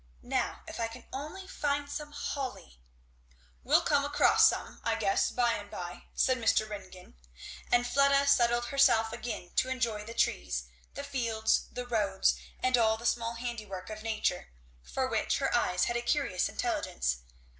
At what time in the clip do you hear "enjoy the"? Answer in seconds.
9.69-10.15